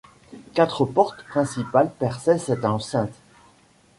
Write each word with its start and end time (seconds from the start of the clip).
Quatre 0.55 0.85
portes 0.85 1.23
principales 1.29 1.91
perçaient 1.99 2.39
cette 2.39 2.65
enceinte. 2.65 3.13